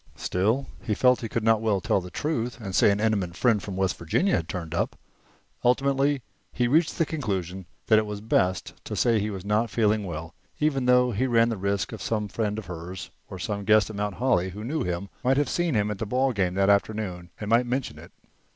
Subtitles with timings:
[0.17, 3.35] Still, he felt that he could not well tell the truth and say an intimate
[3.37, 4.97] friend from West Virginia had turned up.
[5.63, 10.03] Ultimately, he reached the conclusion that it was best to say he was not feeling
[10.03, 13.91] well, even though he ran the risk that some friend of hers, or some guest
[13.91, 16.67] at Mount Holly who knew him, might have seen him at the ball game that
[16.67, 18.11] afternoon and might mention it.